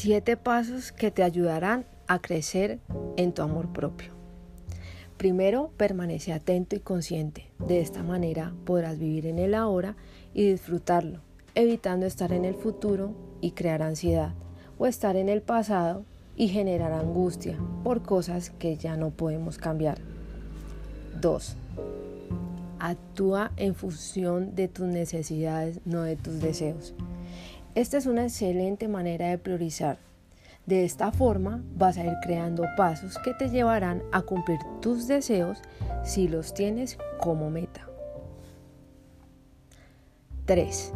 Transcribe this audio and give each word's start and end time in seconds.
Siete 0.00 0.36
pasos 0.36 0.92
que 0.92 1.10
te 1.10 1.24
ayudarán 1.24 1.84
a 2.06 2.20
crecer 2.20 2.78
en 3.16 3.32
tu 3.32 3.42
amor 3.42 3.72
propio. 3.72 4.12
Primero, 5.16 5.72
permanece 5.76 6.32
atento 6.32 6.76
y 6.76 6.78
consciente. 6.78 7.50
De 7.58 7.80
esta 7.80 8.04
manera 8.04 8.54
podrás 8.64 9.00
vivir 9.00 9.26
en 9.26 9.40
el 9.40 9.56
ahora 9.56 9.96
y 10.34 10.48
disfrutarlo, 10.52 11.18
evitando 11.56 12.06
estar 12.06 12.32
en 12.32 12.44
el 12.44 12.54
futuro 12.54 13.12
y 13.40 13.50
crear 13.50 13.82
ansiedad, 13.82 14.34
o 14.78 14.86
estar 14.86 15.16
en 15.16 15.28
el 15.28 15.42
pasado 15.42 16.04
y 16.36 16.46
generar 16.46 16.92
angustia 16.92 17.58
por 17.82 18.04
cosas 18.04 18.50
que 18.50 18.76
ya 18.76 18.96
no 18.96 19.10
podemos 19.10 19.58
cambiar. 19.58 19.98
2. 21.20 21.56
Actúa 22.78 23.50
en 23.56 23.74
función 23.74 24.54
de 24.54 24.68
tus 24.68 24.86
necesidades, 24.86 25.80
no 25.84 26.02
de 26.02 26.14
tus 26.14 26.38
deseos. 26.40 26.94
Esta 27.74 27.96
es 27.98 28.06
una 28.06 28.24
excelente 28.24 28.88
manera 28.88 29.28
de 29.28 29.38
priorizar. 29.38 29.98
De 30.66 30.84
esta 30.84 31.12
forma 31.12 31.62
vas 31.76 31.96
a 31.96 32.04
ir 32.04 32.14
creando 32.22 32.64
pasos 32.76 33.16
que 33.24 33.32
te 33.34 33.48
llevarán 33.48 34.02
a 34.12 34.22
cumplir 34.22 34.58
tus 34.80 35.06
deseos 35.06 35.62
si 36.04 36.28
los 36.28 36.52
tienes 36.52 36.98
como 37.18 37.50
meta. 37.50 37.88
3. 40.44 40.92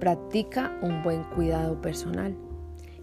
Practica 0.00 0.78
un 0.82 1.02
buen 1.02 1.24
cuidado 1.24 1.80
personal. 1.80 2.36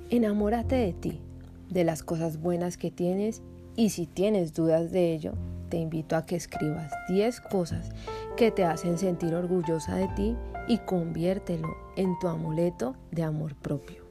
Enamórate 0.09 0.75
de 0.75 0.93
ti, 0.93 1.21
de 1.69 1.83
las 1.83 2.03
cosas 2.03 2.39
buenas 2.41 2.77
que 2.77 2.91
tienes 2.91 3.41
y 3.75 3.89
si 3.89 4.05
tienes 4.05 4.53
dudas 4.53 4.91
de 4.91 5.13
ello, 5.13 5.33
te 5.69 5.77
invito 5.77 6.15
a 6.15 6.25
que 6.25 6.35
escribas 6.35 6.91
10 7.07 7.41
cosas 7.41 7.91
que 8.35 8.51
te 8.51 8.65
hacen 8.65 8.97
sentir 8.97 9.33
orgullosa 9.33 9.95
de 9.95 10.07
ti 10.09 10.35
y 10.67 10.79
conviértelo 10.79 11.69
en 11.95 12.17
tu 12.19 12.27
amuleto 12.27 12.95
de 13.11 13.23
amor 13.23 13.55
propio. 13.55 14.03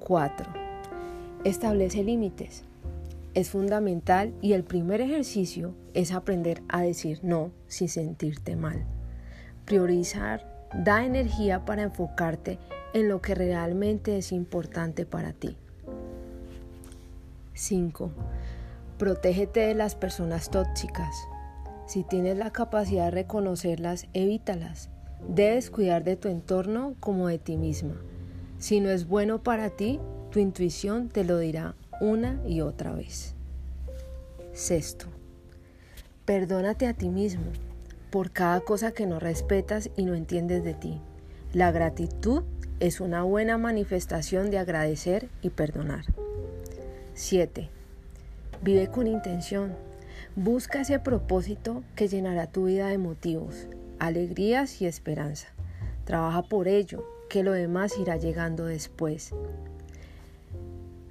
4. 0.00 0.46
Establece 1.44 2.02
límites. 2.02 2.64
Es 3.34 3.50
fundamental 3.50 4.32
y 4.40 4.52
el 4.52 4.64
primer 4.64 5.00
ejercicio 5.00 5.74
es 5.92 6.12
aprender 6.12 6.62
a 6.68 6.82
decir 6.82 7.20
no 7.22 7.50
sin 7.66 7.88
sentirte 7.88 8.54
mal. 8.54 8.84
Priorizar 9.64 10.68
da 10.74 11.04
energía 11.04 11.64
para 11.64 11.82
enfocarte 11.82 12.58
en 12.92 13.08
lo 13.08 13.20
que 13.20 13.34
realmente 13.34 14.18
es 14.18 14.30
importante 14.30 15.06
para 15.06 15.32
ti. 15.32 15.56
5. 17.54 18.10
Protégete 18.98 19.60
de 19.60 19.74
las 19.74 19.96
personas 19.96 20.50
tóxicas. 20.50 21.14
Si 21.86 22.04
tienes 22.04 22.38
la 22.38 22.52
capacidad 22.52 23.06
de 23.06 23.10
reconocerlas, 23.10 24.06
evítalas. 24.12 24.88
Debes 25.28 25.70
cuidar 25.70 26.04
de 26.04 26.14
tu 26.16 26.28
entorno 26.28 26.94
como 27.00 27.26
de 27.26 27.38
ti 27.38 27.56
misma. 27.56 27.96
Si 28.58 28.78
no 28.80 28.90
es 28.90 29.08
bueno 29.08 29.42
para 29.42 29.70
ti, 29.70 29.98
tu 30.30 30.38
intuición 30.38 31.08
te 31.08 31.24
lo 31.24 31.38
dirá 31.38 31.74
una 32.00 32.40
y 32.46 32.60
otra 32.60 32.92
vez. 32.92 33.34
Sexto, 34.52 35.06
perdónate 36.24 36.86
a 36.86 36.94
ti 36.94 37.08
mismo 37.08 37.46
por 38.10 38.30
cada 38.30 38.60
cosa 38.60 38.92
que 38.92 39.06
no 39.06 39.18
respetas 39.18 39.90
y 39.96 40.04
no 40.04 40.14
entiendes 40.14 40.62
de 40.62 40.74
ti. 40.74 41.00
La 41.52 41.72
gratitud 41.72 42.44
es 42.78 43.00
una 43.00 43.24
buena 43.24 43.58
manifestación 43.58 44.52
de 44.52 44.58
agradecer 44.58 45.28
y 45.42 45.50
perdonar. 45.50 46.04
7. 47.14 47.70
Vive 48.62 48.88
con 48.88 49.06
intención. 49.06 49.74
Busca 50.36 50.80
ese 50.80 50.98
propósito 50.98 51.82
que 51.96 52.08
llenará 52.08 52.46
tu 52.46 52.64
vida 52.64 52.88
de 52.88 52.98
motivos, 52.98 53.68
alegrías 53.98 54.80
y 54.80 54.86
esperanza. 54.86 55.48
Trabaja 56.04 56.42
por 56.42 56.68
ello, 56.68 57.04
que 57.28 57.42
lo 57.42 57.52
demás 57.52 57.98
irá 57.98 58.16
llegando 58.16 58.64
después. 58.66 59.32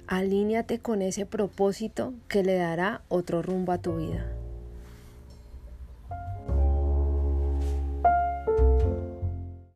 Alíñate 0.06 0.80
con 0.80 1.02
ese 1.02 1.26
propósito 1.26 2.12
que 2.28 2.42
le 2.42 2.56
dará 2.56 3.02
otro 3.08 3.42
rumbo 3.42 3.72
a 3.72 3.78
tu 3.78 3.96
vida. 3.96 4.26